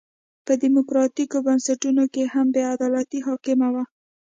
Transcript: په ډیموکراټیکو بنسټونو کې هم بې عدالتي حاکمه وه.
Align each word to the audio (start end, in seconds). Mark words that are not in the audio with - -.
په 0.45 0.53
ډیموکراټیکو 0.61 1.37
بنسټونو 1.47 2.03
کې 2.13 2.23
هم 2.33 2.47
بې 2.53 2.63
عدالتي 2.75 3.19
حاکمه 3.27 3.67
وه. 3.73 3.83